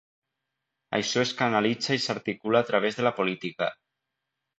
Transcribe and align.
Això 0.99 1.19
es 1.25 1.33
canalitza 1.41 1.97
i 1.97 2.01
s’articula 2.05 2.61
a 2.65 2.67
través 2.71 2.97
de 3.01 3.07
la 3.09 3.13
política. 3.19 3.69